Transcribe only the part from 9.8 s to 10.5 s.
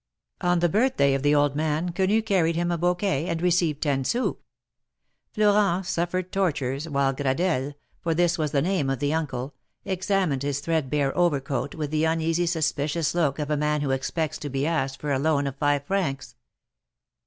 examined